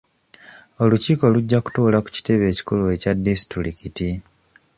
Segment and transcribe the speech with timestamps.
[0.83, 4.09] Olukiiko lujja kutuula ku kitebe ekikulu ekya disitulikiti.